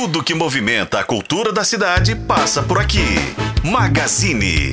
Tudo 0.00 0.22
que 0.22 0.32
movimenta 0.32 1.00
a 1.00 1.04
cultura 1.04 1.52
da 1.52 1.64
cidade 1.64 2.14
passa 2.14 2.62
por 2.62 2.78
aqui. 2.78 3.16
Magazine. 3.64 4.72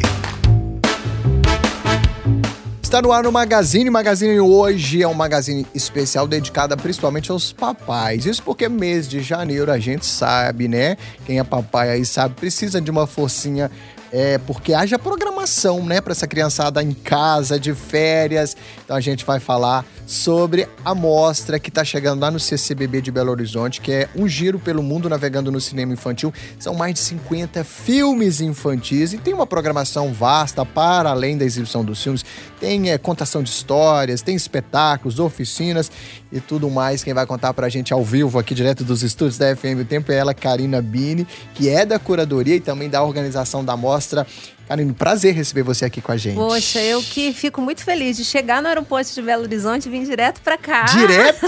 Está 2.79 3.01
no 3.01 3.11
ar 3.11 3.23
no 3.23 3.31
Magazine. 3.31 3.89
Magazine 3.89 4.39
hoje 4.39 5.01
é 5.01 5.07
um 5.07 5.15
magazine 5.15 5.65
especial 5.73 6.27
dedicado 6.27 6.77
principalmente 6.77 7.31
aos 7.31 7.51
papais. 7.51 8.27
Isso 8.27 8.43
porque 8.43 8.69
mês 8.69 9.09
de 9.09 9.19
janeiro 9.21 9.71
a 9.71 9.79
gente 9.79 10.05
sabe, 10.05 10.67
né? 10.67 10.95
Quem 11.25 11.39
é 11.39 11.43
papai 11.43 11.89
aí 11.89 12.05
sabe, 12.05 12.35
precisa 12.35 12.79
de 12.79 12.91
uma 12.91 13.07
forcinha 13.07 13.71
é, 14.11 14.37
porque 14.37 14.73
haja 14.73 14.97
programação, 14.97 15.83
né, 15.85 15.99
para 15.99 16.11
essa 16.11 16.27
criançada 16.27 16.81
em 16.81 16.93
casa, 16.93 17.59
de 17.59 17.73
férias. 17.73 18.55
Então 18.83 18.95
a 18.95 19.01
gente 19.01 19.25
vai 19.25 19.39
falar 19.39 19.85
sobre 20.05 20.67
a 20.83 20.93
mostra 20.93 21.59
que 21.59 21.69
está 21.69 21.83
chegando 21.83 22.21
lá 22.21 22.29
no 22.29 22.39
CCBB 22.39 23.01
de 23.01 23.11
Belo 23.11 23.31
Horizonte, 23.31 23.81
que 23.81 23.91
é 23.91 24.09
um 24.15 24.27
giro 24.27 24.59
pelo 24.59 24.83
mundo 24.83 25.09
navegando 25.09 25.51
no 25.51 25.59
cinema 25.59 25.93
infantil. 25.93 26.33
São 26.59 26.75
mais 26.75 26.93
de 26.93 26.99
50 26.99 27.63
filmes 27.63 28.41
infantis 28.41 29.13
e 29.13 29.17
tem 29.17 29.33
uma 29.33 29.47
programação 29.47 30.13
vasta 30.13 30.65
para 30.65 31.09
além 31.09 31.37
da 31.37 31.45
exibição 31.45 31.83
dos 31.83 32.01
filmes. 32.01 32.23
Tem 32.59 32.91
é, 32.91 32.97
contação 32.97 33.41
de 33.41 33.49
histórias, 33.49 34.21
tem 34.21 34.35
espetáculos, 34.35 35.19
oficinas 35.19 35.91
e 36.31 36.39
tudo 36.39 36.69
mais. 36.69 37.03
Quem 37.03 37.13
vai 37.13 37.25
contar 37.25 37.53
para 37.53 37.65
a 37.65 37.69
gente 37.69 37.93
ao 37.93 38.03
vivo 38.03 38.37
aqui 38.37 38.53
direto 38.53 38.83
dos 38.83 39.03
estúdios 39.03 39.37
da 39.37 39.55
FM 39.55 39.81
o 39.81 39.85
Tempo 39.85 40.11
é 40.11 40.15
ela, 40.15 40.33
Karina 40.33 40.81
Bini, 40.81 41.27
que 41.53 41.69
é 41.69 41.85
da 41.85 41.97
curadoria 41.97 42.55
e 42.55 42.59
também 42.59 42.89
da 42.89 43.03
organização 43.03 43.65
da 43.65 43.75
mostra 43.75 43.94
mostra. 43.95 44.27
Karine, 44.67 44.93
prazer 44.93 45.33
receber 45.33 45.61
você 45.61 45.85
aqui 45.85 46.01
com 46.01 46.11
a 46.11 46.17
gente. 46.17 46.35
Poxa, 46.35 46.81
eu 46.81 47.01
que 47.01 47.31
fico 47.33 47.61
muito 47.61 47.83
feliz 47.83 48.17
de 48.17 48.25
chegar 48.25 48.61
no 48.61 48.67
aeroporto 48.67 49.13
de 49.13 49.21
Belo 49.21 49.43
Horizonte 49.43 49.85
e 49.85 49.91
vir 49.91 50.05
direto 50.05 50.41
para 50.41 50.57
cá. 50.57 50.85
Direto? 50.85 51.47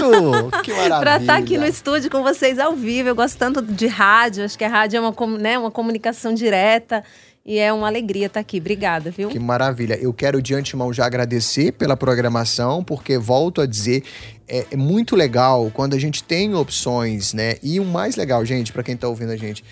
que 0.62 0.70
maravilha. 0.70 1.00
para 1.00 1.16
estar 1.18 1.36
aqui 1.36 1.58
no 1.58 1.66
estúdio 1.66 2.10
com 2.10 2.22
vocês 2.22 2.58
ao 2.58 2.74
vivo. 2.74 3.08
Eu 3.08 3.16
gosto 3.16 3.36
tanto 3.36 3.60
de 3.60 3.86
rádio, 3.86 4.44
acho 4.44 4.56
que 4.56 4.64
a 4.64 4.68
rádio 4.68 4.98
é 4.98 5.00
uma, 5.00 5.38
né, 5.38 5.58
uma 5.58 5.70
comunicação 5.70 6.32
direta. 6.32 7.04
E 7.44 7.58
é 7.58 7.72
uma 7.72 7.86
alegria 7.86 8.26
estar 8.26 8.40
aqui. 8.40 8.58
Obrigada, 8.58 9.10
viu? 9.10 9.30
Que 9.30 9.38
maravilha. 9.38 9.94
Eu 9.94 10.12
quero 10.12 10.42
de 10.42 10.54
antemão 10.54 10.92
já 10.92 11.06
agradecer 11.06 11.72
pela 11.72 11.96
programação, 11.96 12.84
porque 12.84 13.16
volto 13.16 13.62
a 13.62 13.66
dizer, 13.66 14.04
é, 14.46 14.66
é 14.70 14.76
muito 14.76 15.16
legal 15.16 15.70
quando 15.72 15.94
a 15.94 15.98
gente 15.98 16.22
tem 16.22 16.54
opções, 16.54 17.32
né? 17.32 17.54
E 17.62 17.80
o 17.80 17.86
mais 17.86 18.16
legal, 18.16 18.44
gente, 18.44 18.70
para 18.70 18.82
quem 18.82 18.94
está 18.94 19.08
ouvindo 19.08 19.32
a 19.32 19.36
gente, 19.36 19.64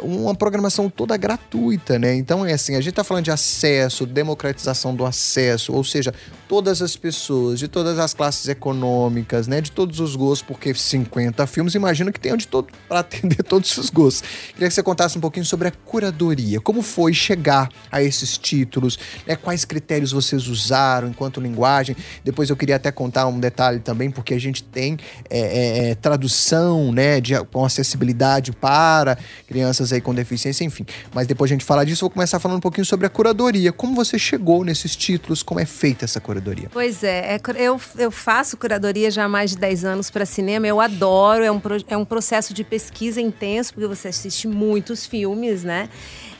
uma 0.00 0.34
programação 0.34 0.88
toda 0.88 1.16
gratuita, 1.16 1.98
né? 1.98 2.14
Então 2.14 2.44
é 2.44 2.52
assim, 2.52 2.74
a 2.74 2.80
gente 2.80 2.90
está 2.90 3.02
falando 3.02 3.24
de 3.24 3.30
acesso, 3.30 4.06
democratização 4.06 4.94
do 4.94 5.04
acesso, 5.04 5.72
ou 5.72 5.82
seja, 5.82 6.14
todas 6.48 6.82
as 6.82 6.96
pessoas, 6.96 7.58
de 7.58 7.66
todas 7.66 7.98
as 7.98 8.12
classes 8.12 8.46
econômicas, 8.46 9.46
né? 9.48 9.60
De 9.60 9.72
todos 9.72 10.00
os 10.00 10.14
gostos, 10.14 10.46
porque 10.46 10.74
50 10.74 11.46
filmes, 11.46 11.74
imagino 11.74 12.12
que 12.12 12.20
tenham 12.20 12.36
de 12.36 12.46
todo 12.46 12.68
para 12.88 13.00
atender 13.00 13.42
todos 13.44 13.76
os 13.78 13.90
gostos. 13.90 14.22
Queria 14.52 14.68
que 14.68 14.74
você 14.74 14.82
contasse 14.82 15.18
um 15.18 15.20
pouquinho 15.20 15.46
sobre 15.46 15.68
a 15.68 15.70
curadoria, 15.70 16.60
como 16.60 16.82
foi 16.82 17.14
chegar 17.14 17.68
a 17.90 18.02
esses 18.02 18.36
títulos, 18.36 18.98
né? 19.26 19.34
Quais 19.34 19.64
critérios 19.64 20.12
vocês 20.12 20.46
usaram 20.46 21.08
enquanto 21.08 21.40
linguagem. 21.40 21.96
Depois 22.22 22.50
eu 22.50 22.56
queria 22.56 22.76
até 22.76 22.92
contar 22.92 23.26
um 23.26 23.40
detalhe 23.40 23.80
também, 23.80 24.10
porque 24.10 24.34
a 24.34 24.38
gente 24.38 24.62
tem 24.62 24.96
é, 25.28 25.40
é, 25.40 25.90
é 25.90 25.94
tradução, 25.94 26.92
né? 26.92 27.20
De, 27.20 27.32
com 27.46 27.64
acessibilidade 27.64 28.52
para 28.52 29.16
crianças 29.48 29.81
crianças 29.82 29.92
aí 29.92 30.00
com 30.00 30.14
deficiência, 30.14 30.64
enfim. 30.64 30.86
Mas 31.12 31.26
depois 31.26 31.50
a 31.50 31.54
gente 31.54 31.64
falar 31.64 31.84
disso, 31.84 32.02
vou 32.02 32.10
começar 32.10 32.38
falando 32.38 32.58
um 32.58 32.60
pouquinho 32.60 32.84
sobre 32.84 33.06
a 33.06 33.10
curadoria. 33.10 33.72
Como 33.72 33.94
você 33.94 34.18
chegou 34.18 34.64
nesses 34.64 34.94
títulos? 34.94 35.42
Como 35.42 35.58
é 35.58 35.66
feita 35.66 36.04
essa 36.04 36.20
curadoria? 36.20 36.68
Pois 36.72 37.02
é, 37.02 37.36
é 37.36 37.40
eu, 37.56 37.80
eu 37.98 38.10
faço 38.10 38.56
curadoria 38.56 39.10
já 39.10 39.24
há 39.24 39.28
mais 39.28 39.50
de 39.50 39.58
10 39.58 39.84
anos 39.84 40.10
para 40.10 40.24
cinema. 40.24 40.66
Eu 40.66 40.80
adoro, 40.80 41.42
é 41.42 41.50
um, 41.50 41.60
é 41.88 41.96
um 41.96 42.04
processo 42.04 42.54
de 42.54 42.62
pesquisa 42.62 43.20
intenso, 43.20 43.74
porque 43.74 43.86
você 43.86 44.08
assiste 44.08 44.46
muitos 44.46 45.04
filmes, 45.06 45.64
né? 45.64 45.88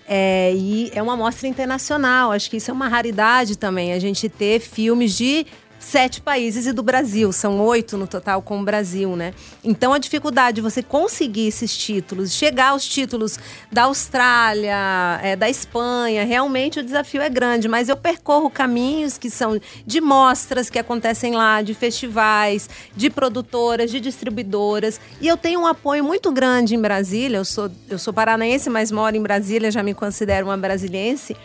É, 0.07 0.53
e 0.55 0.91
é 0.95 1.03
uma 1.03 1.17
mostra 1.17 1.48
internacional. 1.48 2.33
Acho 2.33 2.51
que 2.51 2.57
isso 2.57 2.70
é 2.70 2.75
uma 2.75 2.89
raridade 2.89 3.57
também, 3.57 3.93
a 3.93 3.98
gente 3.98 4.29
ter 4.29 4.61
filmes 4.61 5.17
de 5.17 5.47
sete 5.83 6.20
países 6.20 6.67
e 6.67 6.73
do 6.73 6.83
Brasil. 6.83 7.33
São 7.33 7.61
oito 7.61 7.98
no 7.98 8.07
total 8.07 8.41
com 8.41 8.61
o 8.61 8.65
Brasil, 8.65 9.17
né? 9.17 9.35
Então 9.63 9.93
a 9.93 9.98
dificuldade 9.98 10.57
de 10.57 10.61
você 10.61 10.83
conseguir 10.83 11.48
esses 11.48 11.77
títulos, 11.77 12.33
chegar 12.33 12.69
aos 12.69 12.87
títulos 12.87 13.39
da 13.70 13.85
Austrália, 13.85 15.20
é, 15.23 15.37
da 15.37 15.51
Espanha, 15.51 16.25
realmente 16.25 16.81
o 16.81 16.83
desafio 16.83 17.20
é 17.20 17.29
grande. 17.29 17.69
Mas 17.69 17.89
eu 17.89 17.97
percorro 17.97 18.48
caminhos 18.48 19.19
que 19.19 19.29
são 19.29 19.61
de 19.85 20.01
mostras 20.01 20.70
que 20.70 20.79
acontecem 20.79 21.35
lá, 21.35 21.63
de 21.63 21.75
festivais, 21.75 22.70
de 22.97 23.11
produtoras, 23.11 23.91
de 23.91 24.01
distribuidoras. 24.01 25.01
E 25.20 25.29
eu 25.29 25.37
tenho 25.37 25.61
um 25.61 25.67
apoio 25.67 26.05
muito 26.05 26.31
grande 26.31 26.75
em 26.75 26.81
Brasília. 26.81 27.39
Eu 27.39 27.45
sou, 27.45 27.70
eu 27.89 27.99
sou 27.99 28.13
paranaense, 28.13 28.70
mas 28.70 28.91
moro 28.91 29.17
em 29.17 29.23
Brasília, 29.23 29.70
já 29.70 29.83
me 29.83 29.95
considero 29.95 30.47
uma 30.47 30.57
brasiliense 30.57 31.37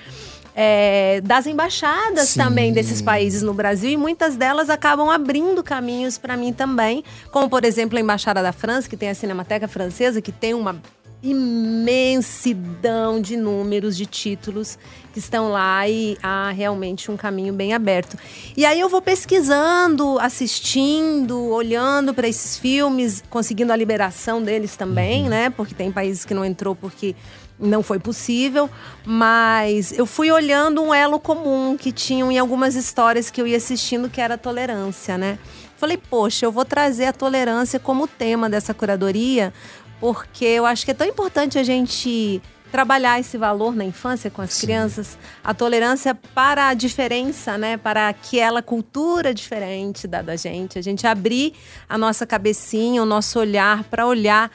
é, 0.59 1.22
das 1.23 1.45
embaixadas 1.45 2.29
Sim. 2.29 2.40
também 2.40 2.73
desses 2.73 3.00
países 3.00 3.44
no 3.44 3.53
Brasil 3.53 3.91
e 3.91 3.95
muitas 3.95 4.35
delas 4.35 4.72
acabam 4.72 5.07
abrindo 5.12 5.63
caminhos 5.63 6.18
para 6.18 6.35
mim 6.35 6.51
também, 6.51 7.03
como 7.31 7.47
por 7.47 7.63
exemplo 7.63 7.95
a 7.95 8.01
embaixada 8.01 8.41
da 8.41 8.51
França 8.51 8.90
que 8.90 8.97
tem 8.97 9.07
a 9.07 9.13
Cinemateca 9.13 9.68
Francesa 9.68 10.19
que 10.19 10.31
tem 10.31 10.56
uma 10.56 10.81
imensidão 11.22 13.19
de 13.19 13.35
números 13.35 13.97
de 13.97 14.05
títulos 14.05 14.78
que 15.11 15.19
estão 15.19 15.50
lá 15.50 15.88
e 15.89 16.16
há 16.22 16.51
realmente 16.51 17.09
um 17.09 17.17
caminho 17.17 17.53
bem 17.53 17.73
aberto. 17.73 18.17
E 18.55 18.66
aí 18.66 18.79
eu 18.79 18.88
vou 18.88 19.01
pesquisando, 19.01 20.19
assistindo, 20.19 21.50
olhando 21.50 22.13
para 22.13 22.27
esses 22.27 22.57
filmes, 22.57 23.23
conseguindo 23.29 23.73
a 23.73 23.75
liberação 23.75 24.44
deles 24.44 24.75
também, 24.75 25.23
uhum. 25.23 25.29
né? 25.29 25.50
Porque 25.50 25.73
tem 25.73 25.91
países 25.91 26.23
que 26.23 26.35
não 26.35 26.45
entrou 26.45 26.75
porque 26.75 27.16
não 27.59 27.81
foi 27.81 27.97
possível, 27.97 28.69
mas 29.03 29.91
eu 29.91 30.06
fui 30.06 30.29
olhando 30.29 30.83
um 30.83 30.94
elo 30.94 31.19
comum 31.19 31.75
que 31.75 31.91
tinham 31.91 32.31
em 32.31 32.38
algumas 32.38 32.75
histórias 32.75 33.31
que 33.31 33.41
eu 33.41 33.47
ia 33.47 33.57
assistindo, 33.57 34.09
que 34.09 34.22
era 34.22 34.35
a 34.35 34.38
tolerância, 34.38 35.17
né? 35.17 35.39
Falei, 35.77 35.97
poxa, 35.97 36.45
eu 36.45 36.51
vou 36.51 36.66
trazer 36.66 37.06
a 37.06 37.13
tolerância 37.13 37.79
como 37.79 38.07
tema 38.07 38.50
dessa 38.50 38.73
curadoria, 38.73 39.53
porque 40.00 40.46
eu 40.46 40.66
acho 40.66 40.85
que 40.85 40.91
é 40.91 40.94
tão 40.94 41.08
importante 41.08 41.58
a 41.58 41.63
gente 41.63 42.41
trabalhar 42.72 43.19
esse 43.19 43.38
valor 43.38 43.75
na 43.75 43.85
infância 43.85 44.30
com 44.30 44.41
as 44.41 44.53
Sim. 44.53 44.68
crianças, 44.68 45.18
a 45.44 45.53
tolerância 45.53 46.13
para 46.13 46.68
a 46.68 46.74
diferença, 46.74 47.58
né, 47.58 47.78
para 47.78 48.09
aquela 48.09 48.62
cultura 48.62 49.34
diferente 49.34 50.07
da 50.07 50.22
da 50.22 50.36
gente, 50.36 50.78
a 50.78 50.81
gente 50.81 51.07
abrir 51.07 51.53
a 51.88 51.97
nossa 51.97 52.25
cabecinha, 52.25 53.02
o 53.02 53.06
nosso 53.06 53.40
olhar 53.40 53.84
para 53.86 54.06
olhar 54.06 54.52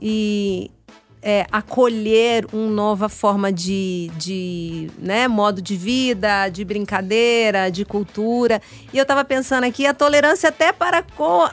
e 0.00 0.70
é, 1.22 1.46
acolher 1.52 2.46
uma 2.52 2.70
nova 2.70 3.08
forma 3.08 3.52
de, 3.52 4.10
de 4.16 4.90
né, 4.98 5.28
modo 5.28 5.60
de 5.60 5.76
vida, 5.76 6.48
de 6.48 6.64
brincadeira, 6.64 7.70
de 7.70 7.84
cultura. 7.84 8.60
E 8.92 8.96
eu 8.96 9.02
estava 9.02 9.22
pensando 9.24 9.64
aqui, 9.64 9.86
a 9.86 9.92
tolerância 9.92 10.48
até 10.48 10.72
para 10.72 11.04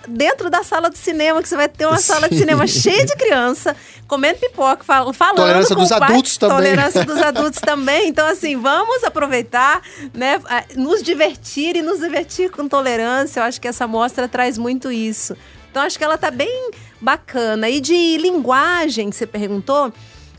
dentro 0.08 0.50
da 0.50 0.64
sala 0.64 0.90
de 0.90 0.98
cinema, 0.98 1.42
que 1.42 1.50
você 1.50 1.58
vai 1.58 1.68
ter 1.68 1.86
uma 1.86 1.98
Sim. 1.98 2.14
sala 2.14 2.30
de 2.30 2.38
cinema 2.38 2.66
cheia 2.68 3.06
de 3.06 3.16
criança, 3.16 3.76
comendo 4.08 4.40
pipoca, 4.40 4.84
fal 4.84 5.12
falando 5.12 5.36
Tolerância 5.36 5.76
dos 5.76 5.92
adultos 5.92 6.38
também. 6.38 6.58
Tolerância 6.58 7.06
dos 7.06 7.18
adultos 7.22 7.60
também. 7.60 8.08
Então, 8.08 8.26
assim, 8.26 8.56
vamos 8.56 9.04
aproveitar, 9.04 9.82
né, 10.14 10.40
nos 10.76 11.04
divertir 11.04 11.76
e 11.76 11.82
nos 11.82 12.00
divertir 12.00 12.50
com 12.50 12.70
tolerância. 12.70 13.42
Eu 13.42 13.44
acho 13.44 13.60
que 13.60 13.68
essa 13.68 13.86
mostra 13.86 14.30
traz 14.30 14.58
muito 14.58 14.90
isso. 14.90 15.36
Então, 15.70 15.84
acho 15.84 15.98
que 15.98 16.04
ela 16.04 16.16
está 16.16 16.32
bem 16.32 16.72
bacana. 17.00 17.70
E 17.70 17.80
de 17.80 18.18
linguagem, 18.18 19.12
você 19.12 19.26
perguntou, 19.26 19.92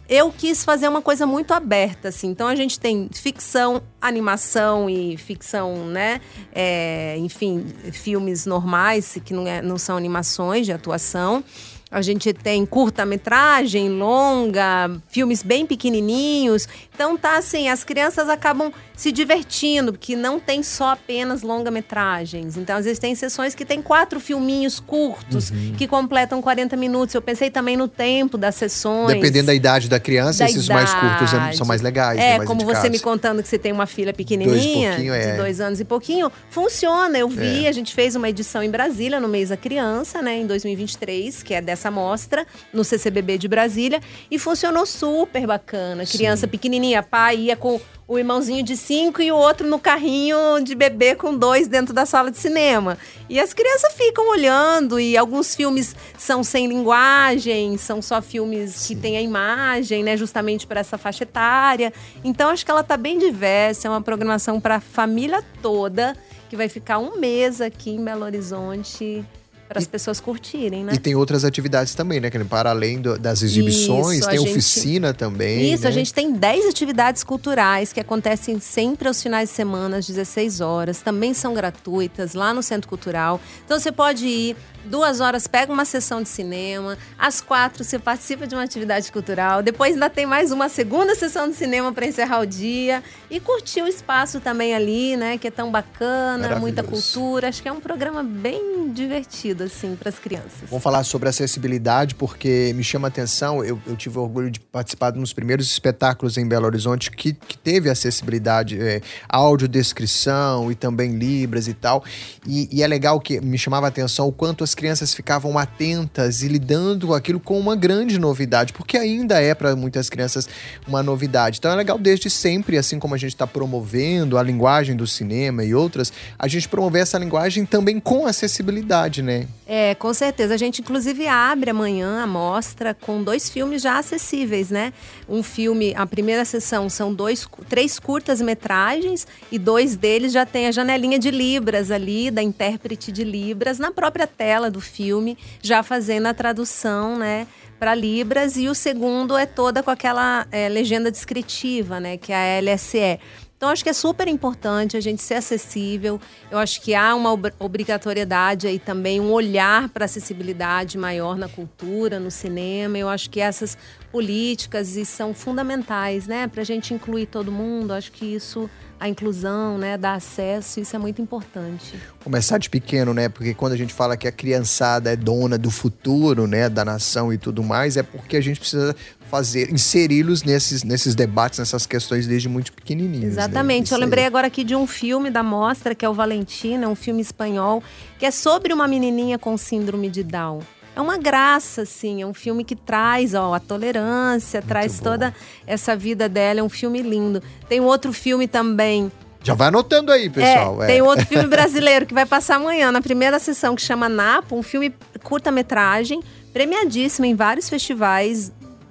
eu 0.08 0.32
quis 0.32 0.64
fazer 0.64 0.88
uma 0.88 1.02
coisa 1.02 1.26
muito 1.26 1.52
aberta, 1.52 2.08
assim. 2.08 2.28
Então 2.28 2.48
a 2.48 2.54
gente 2.54 2.80
tem 2.80 3.10
ficção, 3.12 3.82
animação 4.00 4.88
e 4.88 5.16
ficção, 5.18 5.86
né? 5.86 6.20
É, 6.52 7.16
enfim, 7.18 7.66
filmes 7.92 8.46
normais, 8.46 9.18
que 9.24 9.34
não, 9.34 9.46
é, 9.46 9.60
não 9.60 9.76
são 9.76 9.96
animações 9.96 10.64
de 10.64 10.72
atuação. 10.72 11.44
A 11.90 12.02
gente 12.02 12.32
tem 12.32 12.66
curta-metragem, 12.66 13.88
longa, 13.88 14.90
filmes 15.08 15.42
bem 15.42 15.64
pequenininhos. 15.64 16.68
Então 16.94 17.16
tá 17.16 17.38
assim, 17.38 17.68
as 17.68 17.82
crianças 17.82 18.28
acabam 18.28 18.72
se 18.94 19.12
divertindo, 19.12 19.92
porque 19.92 20.16
não 20.16 20.40
tem 20.40 20.62
só 20.62 20.90
apenas 20.90 21.42
longa-metragens. 21.42 22.56
Então 22.56 22.76
às 22.76 22.84
vezes 22.84 22.98
tem 22.98 23.14
sessões 23.14 23.54
que 23.54 23.64
tem 23.64 23.80
quatro 23.80 24.20
filminhos 24.20 24.80
curtos 24.80 25.50
uhum. 25.50 25.74
que 25.78 25.86
completam 25.86 26.42
40 26.42 26.76
minutos. 26.76 27.14
Eu 27.14 27.22
pensei 27.22 27.50
também 27.50 27.76
no 27.76 27.88
tempo 27.88 28.36
das 28.36 28.56
sessões. 28.56 29.14
Dependendo 29.14 29.46
da 29.46 29.54
idade 29.54 29.88
da 29.88 30.00
criança, 30.00 30.40
da 30.40 30.50
esses 30.50 30.66
idade. 30.66 30.84
mais 30.84 30.94
curtos 30.94 31.32
é, 31.32 31.52
são 31.52 31.66
mais 31.66 31.80
legais. 31.80 32.18
É, 32.18 32.38
mais 32.38 32.48
como 32.48 32.62
indicados. 32.62 32.82
você 32.82 32.90
me 32.90 32.98
contando 32.98 33.42
que 33.42 33.48
você 33.48 33.58
tem 33.58 33.72
uma 33.72 33.86
filha 33.86 34.12
pequenininha, 34.12 34.96
dois 34.96 35.10
é. 35.10 35.30
de 35.32 35.36
dois 35.38 35.60
anos 35.60 35.80
e 35.80 35.84
pouquinho, 35.84 36.30
funciona. 36.50 37.16
Eu 37.16 37.28
vi, 37.28 37.66
é. 37.66 37.68
a 37.68 37.72
gente 37.72 37.94
fez 37.94 38.14
uma 38.14 38.28
edição 38.28 38.62
em 38.62 38.70
Brasília 38.70 39.20
no 39.20 39.28
mês 39.28 39.50
da 39.50 39.56
criança, 39.56 40.20
né, 40.20 40.38
em 40.38 40.46
2023, 40.46 41.42
que 41.42 41.54
é 41.54 41.60
dessa 41.60 41.77
essa 41.78 41.90
mostra 41.90 42.44
no 42.72 42.82
CCBB 42.82 43.38
de 43.38 43.48
Brasília 43.48 44.00
e 44.30 44.38
funcionou 44.38 44.84
super 44.84 45.46
bacana. 45.46 46.04
Criança 46.04 46.46
Sim. 46.46 46.50
pequenininha, 46.50 47.02
pai 47.02 47.36
ia 47.36 47.56
com 47.56 47.80
o 48.08 48.18
irmãozinho 48.18 48.62
de 48.62 48.74
cinco 48.74 49.20
e 49.20 49.30
o 49.30 49.36
outro 49.36 49.68
no 49.68 49.78
carrinho 49.78 50.36
de 50.64 50.74
bebê 50.74 51.14
com 51.14 51.36
dois 51.36 51.68
dentro 51.68 51.92
da 51.92 52.06
sala 52.06 52.30
de 52.30 52.38
cinema. 52.38 52.96
E 53.28 53.38
as 53.38 53.52
crianças 53.52 53.92
ficam 53.92 54.30
olhando, 54.30 54.98
e 54.98 55.16
alguns 55.16 55.54
filmes 55.54 55.94
são 56.16 56.42
sem 56.42 56.66
linguagem, 56.66 57.76
são 57.76 58.00
só 58.00 58.22
filmes 58.22 58.72
Sim. 58.72 58.94
que 58.94 59.00
têm 59.02 59.16
a 59.18 59.20
imagem, 59.20 60.02
né? 60.02 60.16
Justamente 60.16 60.66
para 60.66 60.80
essa 60.80 60.96
faixa 60.96 61.24
etária. 61.24 61.92
Então 62.24 62.48
acho 62.48 62.64
que 62.64 62.70
ela 62.70 62.82
tá 62.82 62.96
bem 62.96 63.18
diversa, 63.18 63.86
é 63.86 63.90
uma 63.90 64.00
programação 64.00 64.58
para 64.58 64.76
a 64.76 64.80
família 64.80 65.44
toda, 65.60 66.16
que 66.48 66.56
vai 66.56 66.68
ficar 66.68 66.98
um 66.98 67.18
mês 67.18 67.60
aqui 67.60 67.90
em 67.90 68.02
Belo 68.02 68.24
Horizonte 68.24 69.24
para 69.68 69.78
as 69.78 69.86
pessoas 69.86 70.18
curtirem, 70.18 70.82
né? 70.82 70.94
E 70.94 70.98
tem 70.98 71.14
outras 71.14 71.44
atividades 71.44 71.94
também, 71.94 72.18
né? 72.20 72.30
Para 72.48 72.70
além 72.70 73.00
do, 73.00 73.18
das 73.18 73.42
exibições, 73.42 74.20
Isso, 74.20 74.28
tem 74.28 74.38
gente... 74.38 74.50
oficina 74.50 75.12
também. 75.12 75.72
Isso, 75.72 75.82
né? 75.82 75.88
a 75.88 75.92
gente 75.92 76.12
tem 76.12 76.32
10 76.32 76.66
atividades 76.66 77.22
culturais 77.22 77.92
que 77.92 78.00
acontecem 78.00 78.58
sempre 78.58 79.06
aos 79.06 79.22
finais 79.22 79.50
de 79.50 79.54
semana, 79.54 79.98
às 79.98 80.06
16 80.06 80.60
horas. 80.60 81.02
Também 81.02 81.34
são 81.34 81.52
gratuitas 81.52 82.32
lá 82.32 82.54
no 82.54 82.62
Centro 82.62 82.88
Cultural. 82.88 83.40
Então 83.64 83.78
você 83.78 83.92
pode 83.92 84.26
ir 84.26 84.56
duas 84.84 85.20
horas 85.20 85.46
pega 85.46 85.72
uma 85.72 85.84
sessão 85.84 86.22
de 86.22 86.28
cinema, 86.28 86.96
às 87.18 87.40
quatro 87.40 87.84
você 87.84 87.98
participa 87.98 88.46
de 88.46 88.54
uma 88.54 88.62
atividade 88.62 89.10
cultural, 89.12 89.62
depois 89.62 89.94
ainda 89.94 90.10
tem 90.10 90.26
mais 90.26 90.52
uma 90.52 90.68
segunda 90.68 91.14
sessão 91.14 91.48
de 91.48 91.54
cinema 91.54 91.92
para 91.92 92.06
encerrar 92.06 92.40
o 92.40 92.46
dia 92.46 93.02
e 93.30 93.40
curtir 93.40 93.82
o 93.82 93.86
espaço 93.86 94.40
também 94.40 94.74
ali, 94.74 95.16
né, 95.16 95.38
que 95.38 95.46
é 95.46 95.50
tão 95.50 95.70
bacana, 95.70 96.56
muita 96.56 96.82
cultura. 96.82 97.48
Acho 97.48 97.62
que 97.62 97.68
é 97.68 97.72
um 97.72 97.80
programa 97.80 98.22
bem 98.22 98.90
divertido 98.92 99.64
assim 99.64 99.96
para 99.96 100.08
as 100.08 100.18
crianças. 100.18 100.68
Vamos 100.68 100.82
falar 100.82 101.04
sobre 101.04 101.28
acessibilidade 101.28 102.14
porque 102.14 102.72
me 102.74 102.84
chama 102.84 103.08
a 103.08 103.10
atenção. 103.10 103.64
Eu, 103.64 103.80
eu 103.86 103.96
tive 103.96 104.18
orgulho 104.18 104.50
de 104.50 104.60
participar 104.60 105.10
de 105.10 105.18
um 105.18 105.22
dos 105.22 105.32
primeiros 105.32 105.70
espetáculos 105.70 106.36
em 106.36 106.46
Belo 106.46 106.66
Horizonte 106.66 107.10
que, 107.10 107.32
que 107.32 107.56
teve 107.56 107.90
acessibilidade, 107.90 108.80
é, 108.80 109.00
audiodescrição 109.28 110.70
e 110.70 110.74
também 110.74 111.16
libras 111.16 111.68
e 111.68 111.74
tal. 111.74 112.04
E, 112.46 112.68
e 112.72 112.82
é 112.82 112.86
legal 112.86 113.20
que 113.20 113.40
me 113.40 113.58
chamava 113.58 113.86
a 113.86 113.88
atenção 113.88 114.28
o 114.28 114.32
quanto 114.32 114.64
as 114.68 114.74
crianças 114.74 115.14
ficavam 115.14 115.56
atentas 115.56 116.42
e 116.42 116.48
lidando 116.48 117.06
com 117.08 117.14
aquilo 117.14 117.40
com 117.40 117.58
uma 117.58 117.74
grande 117.74 118.18
novidade, 118.18 118.74
porque 118.74 118.98
ainda 118.98 119.40
é 119.40 119.54
para 119.54 119.74
muitas 119.74 120.10
crianças 120.10 120.46
uma 120.86 121.02
novidade. 121.02 121.58
Então 121.58 121.70
é 121.70 121.74
legal 121.74 121.98
desde 121.98 122.28
sempre, 122.28 122.76
assim 122.76 122.98
como 122.98 123.14
a 123.14 123.18
gente 123.18 123.32
está 123.32 123.46
promovendo 123.46 124.36
a 124.36 124.42
linguagem 124.42 124.94
do 124.94 125.06
cinema 125.06 125.64
e 125.64 125.74
outras, 125.74 126.12
a 126.38 126.46
gente 126.46 126.68
promover 126.68 127.02
essa 127.02 127.16
linguagem 127.18 127.64
também 127.64 127.98
com 127.98 128.26
acessibilidade, 128.26 129.22
né? 129.22 129.46
É, 129.66 129.94
com 129.94 130.12
certeza. 130.12 130.54
A 130.54 130.56
gente 130.56 130.80
inclusive 130.80 131.26
abre 131.26 131.70
amanhã 131.70 132.22
a 132.22 132.26
mostra 132.26 132.94
com 132.94 133.22
dois 133.22 133.48
filmes 133.48 133.80
já 133.82 133.98
acessíveis, 133.98 134.70
né? 134.70 134.92
Um 135.28 135.42
filme, 135.42 135.94
a 135.96 136.06
primeira 136.06 136.44
sessão 136.44 136.90
são 136.90 137.12
dois, 137.12 137.46
três 137.68 137.98
curtas 137.98 138.40
metragens 138.40 139.26
e 139.50 139.58
dois 139.58 139.96
deles 139.96 140.32
já 140.32 140.44
tem 140.44 140.66
a 140.66 140.72
janelinha 140.72 141.18
de 141.18 141.30
libras 141.30 141.90
ali 141.90 142.30
da 142.30 142.42
intérprete 142.42 143.12
de 143.12 143.24
libras 143.24 143.78
na 143.78 143.90
própria 143.90 144.26
tela 144.26 144.57
tela 144.58 144.70
do 144.70 144.80
filme, 144.80 145.38
já 145.62 145.82
fazendo 145.84 146.26
a 146.26 146.34
tradução, 146.34 147.16
né? 147.16 147.46
para 147.78 147.94
Libras 147.94 148.56
e 148.56 148.68
o 148.68 148.74
segundo 148.74 149.36
é 149.36 149.46
toda 149.46 149.84
com 149.84 149.90
aquela 149.90 150.48
é, 150.50 150.68
legenda 150.68 151.12
descritiva, 151.12 152.00
né, 152.00 152.16
que 152.16 152.32
é 152.32 152.58
a 152.58 152.60
LSE. 152.60 153.20
Então, 153.56 153.68
acho 153.68 153.84
que 153.84 153.90
é 153.90 153.92
super 153.92 154.26
importante 154.26 154.96
a 154.96 155.00
gente 155.00 155.22
ser 155.22 155.34
acessível. 155.34 156.20
Eu 156.50 156.58
acho 156.58 156.80
que 156.80 156.92
há 156.92 157.14
uma 157.14 157.30
obrigatoriedade 157.58 158.66
aí 158.66 158.80
também, 158.80 159.20
um 159.20 159.32
olhar 159.32 159.88
para 159.90 160.04
acessibilidade 160.04 160.98
maior 160.98 161.36
na 161.36 161.48
cultura, 161.48 162.18
no 162.18 162.30
cinema. 162.30 162.98
Eu 162.98 163.08
acho 163.08 163.30
que 163.30 163.40
essas 163.40 163.78
políticas 164.10 164.88
são 165.06 165.34
fundamentais, 165.34 166.26
né, 166.26 166.46
para 166.46 166.62
a 166.62 166.64
gente 166.64 166.94
incluir 166.94 167.26
todo 167.26 167.52
mundo. 167.52 167.92
Acho 167.92 168.10
que 168.12 168.24
isso 168.24 168.68
a 169.00 169.08
inclusão, 169.08 169.78
né, 169.78 169.96
dar 169.96 170.14
acesso, 170.14 170.80
isso 170.80 170.96
é 170.96 170.98
muito 170.98 171.22
importante. 171.22 171.94
Começar 172.24 172.58
de 172.58 172.68
pequeno, 172.68 173.14
né? 173.14 173.28
Porque 173.28 173.54
quando 173.54 173.72
a 173.72 173.76
gente 173.76 173.94
fala 173.94 174.16
que 174.16 174.26
a 174.26 174.32
criançada 174.32 175.12
é 175.12 175.16
dona 175.16 175.56
do 175.56 175.70
futuro, 175.70 176.48
né, 176.48 176.68
da 176.68 176.84
nação 176.84 177.32
e 177.32 177.38
tudo 177.38 177.62
mais, 177.62 177.96
é 177.96 178.02
porque 178.02 178.36
a 178.36 178.40
gente 178.40 178.58
precisa 178.58 178.96
fazer, 179.30 179.70
inseri-los 179.70 180.42
nesses, 180.42 180.82
nesses 180.82 181.14
debates, 181.14 181.60
nessas 181.60 181.86
questões 181.86 182.26
desde 182.26 182.48
muito 182.48 182.72
pequenininhos. 182.72 183.36
Né? 183.36 183.42
Exatamente. 183.42 183.92
Né? 183.92 183.96
Eu 183.96 184.00
lembrei 184.00 184.24
agora 184.24 184.48
aqui 184.48 184.64
de 184.64 184.74
um 184.74 184.86
filme 184.86 185.30
da 185.30 185.44
mostra, 185.44 185.94
que 185.94 186.04
é 186.04 186.08
o 186.08 186.14
Valentina, 186.14 186.88
um 186.88 186.96
filme 186.96 187.22
espanhol, 187.22 187.82
que 188.18 188.26
é 188.26 188.30
sobre 188.32 188.72
uma 188.72 188.88
menininha 188.88 189.38
com 189.38 189.56
síndrome 189.56 190.10
de 190.10 190.24
Down 190.24 190.60
é 190.98 191.00
uma 191.00 191.16
graça, 191.16 191.82
assim. 191.82 192.22
É 192.22 192.26
um 192.26 192.34
filme 192.34 192.64
que 192.64 192.74
traz 192.74 193.32
ó, 193.32 193.54
a 193.54 193.60
tolerância, 193.60 194.58
Muito 194.58 194.68
traz 194.68 194.98
bom. 194.98 195.04
toda 195.04 195.34
essa 195.64 195.94
vida 195.94 196.28
dela. 196.28 196.58
É 196.58 196.62
um 196.62 196.68
filme 196.68 197.00
lindo. 197.00 197.40
Tem 197.68 197.80
um 197.80 197.84
outro 197.84 198.12
filme 198.12 198.48
também. 198.48 199.10
Já 199.44 199.54
vai 199.54 199.68
anotando 199.68 200.10
aí, 200.10 200.28
pessoal. 200.28 200.82
É, 200.82 200.84
é. 200.84 200.88
Tem 200.88 201.02
outro 201.02 201.24
filme 201.24 201.46
brasileiro 201.46 202.04
que 202.04 202.12
vai 202.12 202.26
passar 202.26 202.56
amanhã, 202.56 202.90
na 202.90 203.00
primeira 203.00 203.38
sessão, 203.38 203.76
que 203.76 203.82
chama 203.82 204.08
Napo, 204.08 204.56
um 204.56 204.62
filme 204.62 204.92
curta-metragem, 205.22 206.20
premiadíssimo 206.52 207.24
em 207.24 207.36
vários 207.36 207.68
festivais 207.68 208.50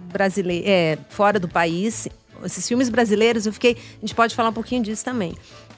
brasileiros, 0.09 0.65
é, 0.65 0.97
fora 1.09 1.37
do 1.37 1.49
país. 1.49 2.07
Esses 2.43 2.67
filmes 2.67 2.89
brasileiros, 2.89 3.45
eu 3.45 3.53
fiquei. 3.53 3.77
A 3.97 3.99
gente 4.01 4.15
pode 4.15 4.35
falar 4.35 4.49
um 4.49 4.53
pouquinho 4.53 4.83
disso 4.83 5.03
também 5.03 5.35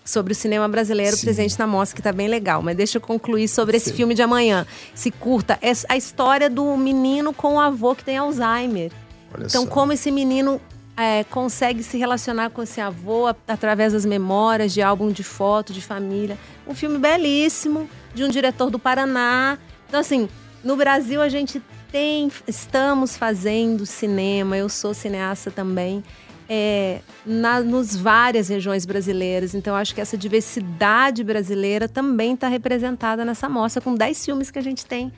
sobre 0.10 0.34
o 0.34 0.36
cinema 0.36 0.68
brasileiro 0.68 1.16
Sim. 1.16 1.24
presente 1.24 1.58
na 1.60 1.68
mostra, 1.68 1.96
que 1.96 2.00
está 2.00 2.12
bem 2.12 2.28
legal. 2.28 2.62
Mas 2.62 2.76
deixa 2.76 2.98
eu 2.98 3.02
concluir 3.02 3.48
sobre 3.48 3.78
esse 3.78 3.92
Sim. 3.92 3.96
filme 3.96 4.16
de 4.16 4.22
amanhã. 4.22 4.66
Se 4.96 5.12
curta, 5.12 5.60
é 5.62 5.72
a 5.88 5.96
história 5.96 6.50
do 6.50 6.76
menino 6.76 7.32
com 7.32 7.56
o 7.56 7.60
avô 7.60 7.96
que 7.96 8.04
tem 8.04 8.18
Alzheimer. 8.18 8.92
Olha 9.34 9.46
então, 9.46 9.64
só. 9.64 9.70
como 9.70 9.94
esse 9.94 10.10
menino 10.10 10.60
é, 10.98 11.24
consegue 11.26 11.84
se 11.84 11.98
relacionar 11.98 12.50
com 12.50 12.64
esse 12.64 12.82
avô 12.82 13.28
através 13.48 13.94
das 13.94 14.06
memórias, 14.06 14.74
de 14.74 14.82
álbum 14.82 15.12
de 15.12 15.24
foto, 15.24 15.72
de 15.72 15.82
família. 15.82 16.38
Um 16.68 16.74
filme 16.74 16.98
belíssimo, 16.98 17.88
de 18.14 18.24
um 18.24 18.30
diretor 18.30 18.70
do 18.72 18.80
Paraná. 18.80 19.58
Então, 19.88 20.00
assim, 20.00 20.28
no 20.64 20.76
Brasil 20.76 21.22
a 21.22 21.30
gente 21.30 21.62
tem, 21.92 22.32
estamos 22.48 23.16
fazendo 23.16 23.86
cinema, 23.86 24.58
eu 24.58 24.70
sou 24.70 24.94
cineasta 24.94 25.50
também 25.50 26.04
é, 26.50 27.02
na, 27.24 27.62
nos 27.62 27.96
várias 27.96 28.50
regiões 28.50 28.86
brasileiras. 28.86 29.54
Então, 29.54 29.76
acho 29.76 29.94
que 29.94 30.02
essa 30.02 30.18
diversidade 30.18 31.24
brasileira 31.24 31.88
também 31.88 32.34
está 32.34 32.48
representada 32.48 33.24
nessa 33.24 33.48
mostra, 33.48 33.82
com 33.82 33.94
10 33.94 34.26
filmes 34.26 34.50
que 34.50 34.58
a 34.58 34.64
gente 34.64 34.86
tem 34.86 35.14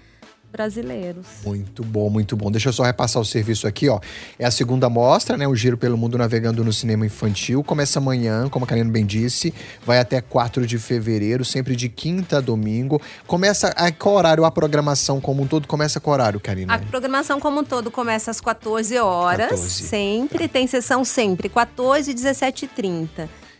brasileiros. 0.51 1.25
Muito 1.45 1.83
bom, 1.83 2.09
muito 2.09 2.35
bom. 2.35 2.51
Deixa 2.51 2.69
eu 2.69 2.73
só 2.73 2.83
repassar 2.83 3.21
o 3.21 3.25
serviço 3.25 3.67
aqui, 3.67 3.87
ó. 3.89 3.99
É 4.37 4.45
a 4.45 4.51
segunda 4.51 4.89
mostra, 4.89 5.37
né? 5.37 5.47
O 5.47 5.55
Giro 5.55 5.77
pelo 5.77 5.97
Mundo 5.97 6.17
Navegando 6.17 6.63
no 6.63 6.73
Cinema 6.73 7.05
Infantil. 7.05 7.63
Começa 7.63 7.99
amanhã, 7.99 8.49
como 8.49 8.65
a 8.65 8.67
Karina 8.67 8.91
bem 8.91 9.05
disse, 9.05 9.53
vai 9.85 9.99
até 9.99 10.19
4 10.21 10.67
de 10.67 10.77
fevereiro, 10.77 11.45
sempre 11.45 11.75
de 11.75 11.87
quinta 11.89 12.37
a 12.37 12.41
domingo. 12.41 13.01
Começa 13.25 13.69
a 13.69 13.91
qual 13.91 14.15
horário 14.15 14.45
a 14.45 14.51
programação 14.51 15.21
como 15.21 15.43
um 15.43 15.47
todo? 15.47 15.67
Começa 15.67 15.99
com 15.99 16.11
horário, 16.11 16.39
Karina? 16.39 16.73
A 16.73 16.79
programação 16.79 17.39
como 17.39 17.61
um 17.61 17.63
todo 17.63 17.89
começa 17.89 18.31
às 18.31 18.41
14 18.41 18.97
horas, 18.97 19.49
14. 19.49 19.83
sempre. 19.83 20.47
Tá. 20.47 20.53
Tem 20.53 20.67
sessão 20.67 21.05
sempre, 21.05 21.47
14 21.47 22.11
e 22.11 22.13
17 22.13 22.67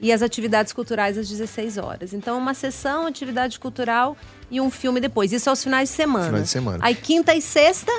e 0.02 0.08
30 0.08 0.16
as 0.16 0.22
atividades 0.24 0.74
culturais 0.74 1.18
às 1.18 1.30
16 1.30 1.78
horas. 1.78 2.14
Então, 2.14 2.38
uma 2.38 2.56
sessão, 2.56 3.06
atividade 3.06 3.60
cultural 3.60 4.18
e 4.50 4.60
um 4.60 4.72
filme 4.72 5.00
depois. 5.00 5.32
Isso 5.32 5.50
aos 5.50 5.64
finais 5.64 5.90
de 5.90 5.96
semana. 5.96 6.26
Finais 6.26 6.44
de 6.46 6.50
semana. 6.50 6.80
Aí, 6.82 6.96
quinta 6.96 7.36
e 7.36 7.42
sexta, 7.42 7.92